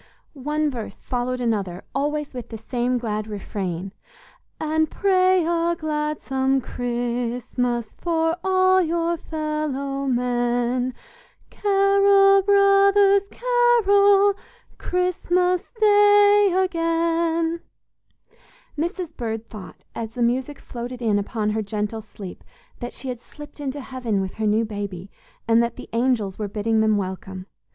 One 0.33 0.71
verse 0.71 0.97
followed 0.99 1.39
another 1.39 1.83
always 1.93 2.33
with 2.33 2.49
the 2.49 2.57
same 2.57 2.97
glad 2.97 3.27
refrain: 3.27 3.91
"And 4.59 4.89
pray 4.89 5.45
a 5.45 5.75
gladsome 5.75 6.59
Christmas 6.59 7.93
For 7.99 8.35
all 8.43 8.81
your 8.81 9.15
fellow 9.15 10.07
men: 10.07 10.95
Carol, 11.51 12.41
brothers, 12.41 13.21
carol, 13.29 14.33
Christmas 14.79 15.61
Day 15.79 16.51
again." 16.51 17.59
Mrs. 18.75 19.15
Bird 19.15 19.45
thought, 19.51 19.83
as 19.93 20.15
the 20.15 20.23
music 20.23 20.57
floated 20.57 21.03
in 21.03 21.19
upon 21.19 21.51
her 21.51 21.61
gentle 21.61 22.01
sleep, 22.01 22.43
that 22.79 22.93
she 22.93 23.09
had 23.09 23.19
slipped 23.19 23.59
into 23.59 23.81
heaven 23.81 24.19
with 24.19 24.33
her 24.37 24.47
new 24.47 24.65
baby, 24.65 25.11
and 25.47 25.61
that 25.61 25.75
the 25.75 25.89
angels 25.93 26.39
were 26.39 26.47
bidding 26.47 26.81
them 26.81 26.97
welcome. 26.97 27.45